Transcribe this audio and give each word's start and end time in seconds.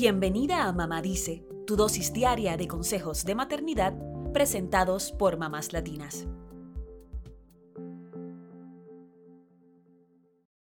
Bienvenida 0.00 0.62
a 0.62 0.72
Mamá 0.72 1.02
Dice, 1.02 1.44
tu 1.66 1.74
dosis 1.74 2.12
diaria 2.12 2.56
de 2.56 2.68
consejos 2.68 3.24
de 3.24 3.34
maternidad 3.34 3.94
presentados 4.32 5.10
por 5.10 5.38
mamás 5.38 5.72
latinas. 5.72 6.28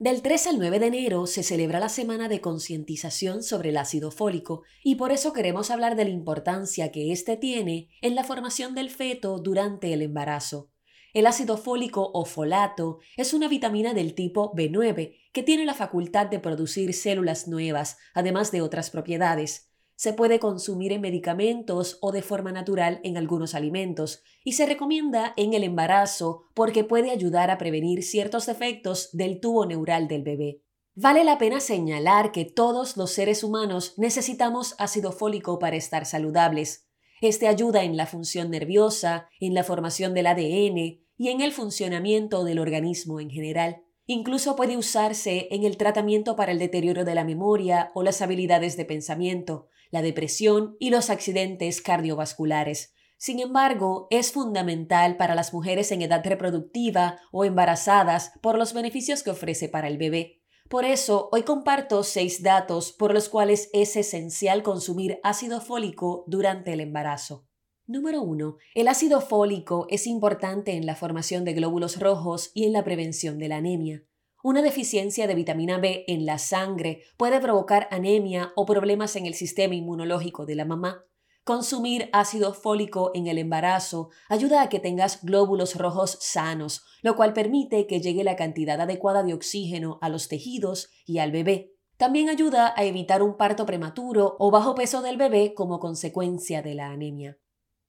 Del 0.00 0.22
3 0.22 0.48
al 0.48 0.58
9 0.58 0.80
de 0.80 0.86
enero 0.86 1.28
se 1.28 1.44
celebra 1.44 1.78
la 1.78 1.88
semana 1.88 2.28
de 2.28 2.40
concientización 2.40 3.44
sobre 3.44 3.68
el 3.68 3.76
ácido 3.76 4.10
fólico 4.10 4.64
y 4.82 4.96
por 4.96 5.12
eso 5.12 5.32
queremos 5.32 5.70
hablar 5.70 5.94
de 5.94 6.02
la 6.02 6.10
importancia 6.10 6.90
que 6.90 7.12
éste 7.12 7.36
tiene 7.36 7.90
en 8.00 8.16
la 8.16 8.24
formación 8.24 8.74
del 8.74 8.90
feto 8.90 9.38
durante 9.38 9.92
el 9.92 10.02
embarazo. 10.02 10.71
El 11.12 11.26
ácido 11.26 11.58
fólico 11.58 12.10
o 12.14 12.24
folato 12.24 12.98
es 13.18 13.34
una 13.34 13.46
vitamina 13.46 13.92
del 13.92 14.14
tipo 14.14 14.54
B9 14.54 15.14
que 15.32 15.42
tiene 15.42 15.66
la 15.66 15.74
facultad 15.74 16.26
de 16.26 16.38
producir 16.38 16.94
células 16.94 17.48
nuevas, 17.48 17.98
además 18.14 18.50
de 18.50 18.62
otras 18.62 18.88
propiedades. 18.88 19.70
Se 19.94 20.14
puede 20.14 20.40
consumir 20.40 20.90
en 20.90 21.02
medicamentos 21.02 21.98
o 22.00 22.12
de 22.12 22.22
forma 22.22 22.50
natural 22.50 22.98
en 23.04 23.18
algunos 23.18 23.54
alimentos 23.54 24.22
y 24.42 24.52
se 24.52 24.64
recomienda 24.64 25.34
en 25.36 25.52
el 25.52 25.64
embarazo 25.64 26.44
porque 26.54 26.82
puede 26.82 27.10
ayudar 27.10 27.50
a 27.50 27.58
prevenir 27.58 28.02
ciertos 28.02 28.46
defectos 28.46 29.10
del 29.12 29.38
tubo 29.38 29.66
neural 29.66 30.08
del 30.08 30.22
bebé. 30.22 30.62
Vale 30.94 31.24
la 31.24 31.38
pena 31.38 31.60
señalar 31.60 32.32
que 32.32 32.46
todos 32.46 32.96
los 32.96 33.12
seres 33.12 33.44
humanos 33.44 33.94
necesitamos 33.98 34.74
ácido 34.78 35.12
fólico 35.12 35.58
para 35.58 35.76
estar 35.76 36.06
saludables. 36.06 36.88
Este 37.22 37.46
ayuda 37.46 37.84
en 37.84 37.96
la 37.96 38.06
función 38.06 38.50
nerviosa, 38.50 39.28
en 39.38 39.54
la 39.54 39.62
formación 39.62 40.12
del 40.12 40.26
ADN, 40.26 41.02
y 41.16 41.28
en 41.28 41.40
el 41.40 41.52
funcionamiento 41.52 42.42
del 42.42 42.58
organismo 42.58 43.20
en 43.20 43.30
general. 43.30 43.84
Incluso 44.06 44.56
puede 44.56 44.76
usarse 44.76 45.46
en 45.52 45.62
el 45.62 45.76
tratamiento 45.76 46.34
para 46.34 46.50
el 46.50 46.58
deterioro 46.58 47.04
de 47.04 47.14
la 47.14 47.22
memoria 47.22 47.92
o 47.94 48.02
las 48.02 48.22
habilidades 48.22 48.76
de 48.76 48.86
pensamiento, 48.86 49.68
la 49.92 50.02
depresión 50.02 50.76
y 50.80 50.90
los 50.90 51.10
accidentes 51.10 51.80
cardiovasculares. 51.80 52.92
Sin 53.18 53.38
embargo, 53.38 54.08
es 54.10 54.32
fundamental 54.32 55.16
para 55.16 55.36
las 55.36 55.54
mujeres 55.54 55.92
en 55.92 56.02
edad 56.02 56.22
reproductiva 56.24 57.20
o 57.30 57.44
embarazadas 57.44 58.32
por 58.42 58.58
los 58.58 58.72
beneficios 58.72 59.22
que 59.22 59.30
ofrece 59.30 59.68
para 59.68 59.86
el 59.86 59.96
bebé. 59.96 60.41
Por 60.72 60.86
eso, 60.86 61.28
hoy 61.32 61.42
comparto 61.42 62.02
seis 62.02 62.42
datos 62.42 62.92
por 62.92 63.12
los 63.12 63.28
cuales 63.28 63.68
es 63.74 63.94
esencial 63.94 64.62
consumir 64.62 65.20
ácido 65.22 65.60
fólico 65.60 66.24
durante 66.26 66.72
el 66.72 66.80
embarazo. 66.80 67.46
Número 67.86 68.22
1. 68.22 68.56
El 68.74 68.88
ácido 68.88 69.20
fólico 69.20 69.86
es 69.90 70.06
importante 70.06 70.72
en 70.72 70.86
la 70.86 70.96
formación 70.96 71.44
de 71.44 71.52
glóbulos 71.52 72.00
rojos 72.00 72.52
y 72.54 72.64
en 72.64 72.72
la 72.72 72.84
prevención 72.84 73.38
de 73.38 73.48
la 73.48 73.56
anemia. 73.58 74.06
Una 74.42 74.62
deficiencia 74.62 75.26
de 75.26 75.34
vitamina 75.34 75.76
B 75.76 76.06
en 76.08 76.24
la 76.24 76.38
sangre 76.38 77.02
puede 77.18 77.38
provocar 77.38 77.86
anemia 77.90 78.54
o 78.56 78.64
problemas 78.64 79.14
en 79.16 79.26
el 79.26 79.34
sistema 79.34 79.74
inmunológico 79.74 80.46
de 80.46 80.54
la 80.54 80.64
mamá. 80.64 81.04
Consumir 81.44 82.08
ácido 82.12 82.54
fólico 82.54 83.10
en 83.14 83.26
el 83.26 83.36
embarazo 83.36 84.10
ayuda 84.28 84.62
a 84.62 84.68
que 84.68 84.78
tengas 84.78 85.24
glóbulos 85.24 85.74
rojos 85.74 86.16
sanos, 86.20 86.84
lo 87.02 87.16
cual 87.16 87.32
permite 87.32 87.88
que 87.88 88.00
llegue 88.00 88.22
la 88.22 88.36
cantidad 88.36 88.80
adecuada 88.80 89.24
de 89.24 89.34
oxígeno 89.34 89.98
a 90.02 90.08
los 90.08 90.28
tejidos 90.28 90.90
y 91.04 91.18
al 91.18 91.32
bebé. 91.32 91.74
También 91.96 92.28
ayuda 92.28 92.72
a 92.76 92.84
evitar 92.84 93.24
un 93.24 93.36
parto 93.36 93.66
prematuro 93.66 94.36
o 94.38 94.52
bajo 94.52 94.76
peso 94.76 95.02
del 95.02 95.16
bebé 95.16 95.52
como 95.54 95.80
consecuencia 95.80 96.62
de 96.62 96.74
la 96.74 96.90
anemia. 96.90 97.38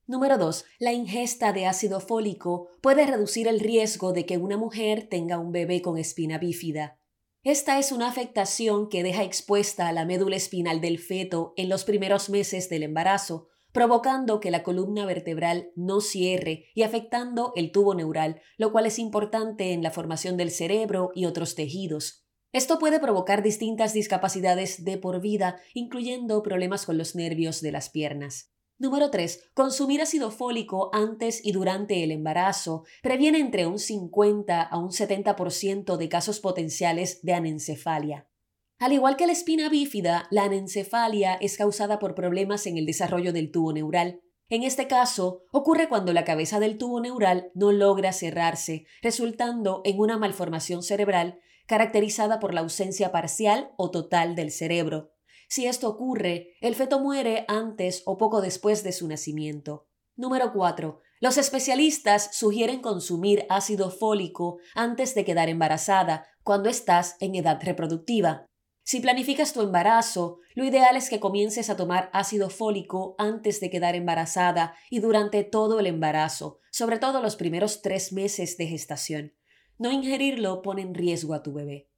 Número 0.07 0.39
2. 0.39 0.65
La 0.79 0.91
ingesta 0.91 1.53
de 1.53 1.67
ácido 1.67 1.99
fólico 1.99 2.69
puede 2.81 3.05
reducir 3.05 3.47
el 3.47 3.59
riesgo 3.59 4.13
de 4.13 4.25
que 4.25 4.39
una 4.39 4.57
mujer 4.57 5.07
tenga 5.09 5.37
un 5.37 5.51
bebé 5.51 5.83
con 5.83 5.99
espina 5.99 6.39
bífida. 6.39 6.99
Esta 7.45 7.77
es 7.77 7.91
una 7.91 8.07
afectación 8.07 8.87
que 8.87 9.03
deja 9.03 9.23
expuesta 9.23 9.89
a 9.89 9.91
la 9.91 10.05
médula 10.05 10.37
espinal 10.37 10.79
del 10.79 10.97
feto 10.97 11.53
en 11.57 11.67
los 11.67 11.83
primeros 11.83 12.29
meses 12.29 12.69
del 12.69 12.83
embarazo, 12.83 13.49
provocando 13.73 14.39
que 14.39 14.49
la 14.49 14.63
columna 14.63 15.05
vertebral 15.05 15.69
no 15.75 15.99
cierre 15.99 16.67
y 16.73 16.83
afectando 16.83 17.51
el 17.57 17.73
tubo 17.73 17.95
neural, 17.95 18.41
lo 18.57 18.71
cual 18.71 18.85
es 18.85 18.97
importante 18.97 19.73
en 19.73 19.83
la 19.83 19.91
formación 19.91 20.37
del 20.37 20.51
cerebro 20.51 21.11
y 21.15 21.25
otros 21.25 21.55
tejidos. 21.55 22.25
Esto 22.53 22.79
puede 22.79 23.01
provocar 23.01 23.43
distintas 23.43 23.93
discapacidades 23.93 24.85
de 24.85 24.97
por 24.97 25.19
vida, 25.19 25.57
incluyendo 25.73 26.43
problemas 26.43 26.85
con 26.85 26.97
los 26.97 27.13
nervios 27.13 27.59
de 27.59 27.73
las 27.73 27.89
piernas. 27.89 28.53
Número 28.79 29.11
3. 29.11 29.51
Consumir 29.53 30.01
ácido 30.01 30.31
fólico 30.31 30.89
antes 30.93 31.45
y 31.45 31.51
durante 31.51 32.03
el 32.03 32.11
embarazo 32.11 32.83
previene 33.01 33.39
entre 33.39 33.67
un 33.67 33.77
50 33.77 34.61
a 34.61 34.77
un 34.77 34.89
70% 34.89 35.95
de 35.95 36.09
casos 36.09 36.39
potenciales 36.39 37.21
de 37.21 37.33
anencefalia. 37.33 38.27
Al 38.79 38.91
igual 38.91 39.15
que 39.15 39.27
la 39.27 39.31
espina 39.31 39.69
bífida, 39.69 40.27
la 40.31 40.43
anencefalia 40.43 41.35
es 41.35 41.55
causada 41.55 41.99
por 41.99 42.15
problemas 42.15 42.65
en 42.65 42.77
el 42.77 42.85
desarrollo 42.85 43.31
del 43.31 43.51
tubo 43.51 43.71
neural. 43.71 44.21
En 44.49 44.63
este 44.63 44.87
caso, 44.87 45.43
ocurre 45.51 45.87
cuando 45.87 46.11
la 46.11 46.25
cabeza 46.25 46.59
del 46.59 46.77
tubo 46.77 46.99
neural 46.99 47.51
no 47.53 47.71
logra 47.71 48.11
cerrarse, 48.11 48.85
resultando 49.01 49.81
en 49.85 49.99
una 49.99 50.17
malformación 50.17 50.83
cerebral 50.83 51.39
caracterizada 51.67 52.39
por 52.39 52.53
la 52.53 52.61
ausencia 52.61 53.11
parcial 53.11 53.71
o 53.77 53.89
total 53.91 54.35
del 54.35 54.51
cerebro. 54.51 55.12
Si 55.53 55.67
esto 55.67 55.87
ocurre, 55.87 56.55
el 56.61 56.73
feto 56.73 56.99
muere 56.99 57.45
antes 57.47 58.01
o 58.07 58.17
poco 58.17 58.41
después 58.41 58.83
de 58.83 58.91
su 58.91 59.07
nacimiento. 59.07 59.87
Número 60.15 60.51
4. 60.51 60.99
Los 61.19 61.37
especialistas 61.37 62.35
sugieren 62.35 62.81
consumir 62.81 63.45
ácido 63.49 63.91
fólico 63.91 64.57
antes 64.73 65.13
de 65.13 65.23
quedar 65.23 65.49
embarazada, 65.49 66.25
cuando 66.41 66.69
estás 66.69 67.17
en 67.19 67.35
edad 67.35 67.59
reproductiva. 67.61 68.47
Si 68.83 68.99
planificas 68.99 69.53
tu 69.53 69.61
embarazo, 69.61 70.39
lo 70.55 70.65
ideal 70.65 70.97
es 70.97 71.07
que 71.07 71.19
comiences 71.19 71.69
a 71.69 71.77
tomar 71.77 72.09
ácido 72.13 72.49
fólico 72.49 73.13
antes 73.19 73.59
de 73.59 73.69
quedar 73.69 73.93
embarazada 73.93 74.73
y 74.89 75.01
durante 75.01 75.43
todo 75.43 75.79
el 75.79 75.85
embarazo, 75.85 76.61
sobre 76.71 76.97
todo 76.97 77.21
los 77.21 77.35
primeros 77.35 77.83
tres 77.83 78.11
meses 78.11 78.57
de 78.57 78.65
gestación. 78.65 79.33
No 79.77 79.91
ingerirlo 79.91 80.63
pone 80.63 80.81
en 80.81 80.95
riesgo 80.95 81.35
a 81.35 81.43
tu 81.43 81.53
bebé. 81.53 81.92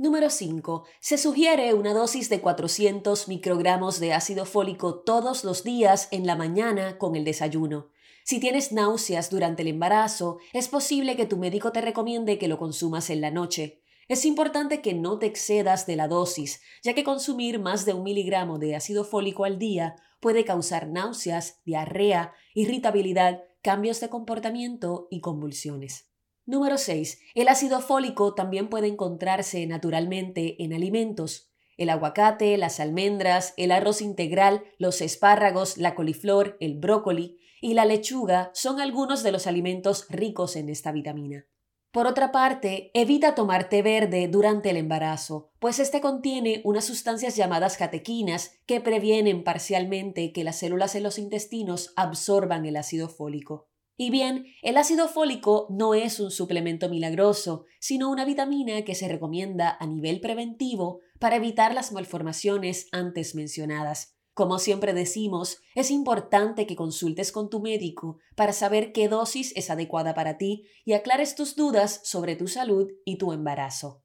Número 0.00 0.30
5. 0.30 0.84
Se 1.00 1.18
sugiere 1.18 1.74
una 1.74 1.92
dosis 1.92 2.28
de 2.28 2.40
400 2.40 3.26
microgramos 3.26 3.98
de 3.98 4.12
ácido 4.12 4.44
fólico 4.44 5.00
todos 5.00 5.42
los 5.42 5.64
días 5.64 6.06
en 6.12 6.24
la 6.24 6.36
mañana 6.36 6.98
con 6.98 7.16
el 7.16 7.24
desayuno. 7.24 7.88
Si 8.22 8.38
tienes 8.38 8.70
náuseas 8.70 9.28
durante 9.28 9.62
el 9.62 9.68
embarazo, 9.68 10.38
es 10.52 10.68
posible 10.68 11.16
que 11.16 11.26
tu 11.26 11.36
médico 11.36 11.72
te 11.72 11.80
recomiende 11.80 12.38
que 12.38 12.46
lo 12.46 12.58
consumas 12.58 13.10
en 13.10 13.20
la 13.20 13.32
noche. 13.32 13.82
Es 14.06 14.24
importante 14.24 14.82
que 14.82 14.94
no 14.94 15.18
te 15.18 15.26
excedas 15.26 15.84
de 15.84 15.96
la 15.96 16.06
dosis, 16.06 16.60
ya 16.84 16.94
que 16.94 17.02
consumir 17.02 17.58
más 17.58 17.84
de 17.84 17.94
un 17.94 18.04
miligramo 18.04 18.60
de 18.60 18.76
ácido 18.76 19.02
fólico 19.02 19.44
al 19.44 19.58
día 19.58 19.96
puede 20.20 20.44
causar 20.44 20.86
náuseas, 20.86 21.60
diarrea, 21.64 22.34
irritabilidad, 22.54 23.42
cambios 23.62 23.98
de 23.98 24.08
comportamiento 24.10 25.08
y 25.10 25.20
convulsiones. 25.20 26.07
Número 26.48 26.78
6. 26.78 27.20
El 27.34 27.48
ácido 27.48 27.82
fólico 27.82 28.32
también 28.32 28.70
puede 28.70 28.86
encontrarse 28.86 29.66
naturalmente 29.66 30.64
en 30.64 30.72
alimentos. 30.72 31.52
El 31.76 31.90
aguacate, 31.90 32.56
las 32.56 32.80
almendras, 32.80 33.52
el 33.58 33.70
arroz 33.70 34.00
integral, 34.00 34.64
los 34.78 35.02
espárragos, 35.02 35.76
la 35.76 35.94
coliflor, 35.94 36.56
el 36.60 36.78
brócoli 36.78 37.36
y 37.60 37.74
la 37.74 37.84
lechuga 37.84 38.50
son 38.54 38.80
algunos 38.80 39.22
de 39.22 39.30
los 39.30 39.46
alimentos 39.46 40.06
ricos 40.08 40.56
en 40.56 40.70
esta 40.70 40.90
vitamina. 40.90 41.44
Por 41.90 42.06
otra 42.06 42.32
parte, 42.32 42.92
evita 42.94 43.34
tomar 43.34 43.68
té 43.68 43.82
verde 43.82 44.26
durante 44.26 44.70
el 44.70 44.78
embarazo, 44.78 45.50
pues 45.58 45.78
este 45.78 46.00
contiene 46.00 46.62
unas 46.64 46.86
sustancias 46.86 47.36
llamadas 47.36 47.76
catequinas 47.76 48.58
que 48.64 48.80
previenen 48.80 49.44
parcialmente 49.44 50.32
que 50.32 50.44
las 50.44 50.56
células 50.56 50.94
en 50.94 51.02
los 51.02 51.18
intestinos 51.18 51.92
absorban 51.94 52.64
el 52.64 52.76
ácido 52.76 53.10
fólico. 53.10 53.68
Y 54.00 54.10
bien, 54.10 54.46
el 54.62 54.76
ácido 54.76 55.08
fólico 55.08 55.66
no 55.70 55.92
es 55.92 56.20
un 56.20 56.30
suplemento 56.30 56.88
milagroso, 56.88 57.64
sino 57.80 58.10
una 58.10 58.24
vitamina 58.24 58.82
que 58.82 58.94
se 58.94 59.08
recomienda 59.08 59.76
a 59.80 59.86
nivel 59.88 60.20
preventivo 60.20 61.00
para 61.18 61.34
evitar 61.34 61.74
las 61.74 61.90
malformaciones 61.90 62.86
antes 62.92 63.34
mencionadas. 63.34 64.14
Como 64.34 64.60
siempre 64.60 64.92
decimos, 64.92 65.58
es 65.74 65.90
importante 65.90 66.64
que 66.64 66.76
consultes 66.76 67.32
con 67.32 67.50
tu 67.50 67.58
médico 67.58 68.18
para 68.36 68.52
saber 68.52 68.92
qué 68.92 69.08
dosis 69.08 69.52
es 69.56 69.68
adecuada 69.68 70.14
para 70.14 70.38
ti 70.38 70.62
y 70.84 70.92
aclares 70.92 71.34
tus 71.34 71.56
dudas 71.56 72.00
sobre 72.04 72.36
tu 72.36 72.46
salud 72.46 72.86
y 73.04 73.18
tu 73.18 73.32
embarazo. 73.32 74.04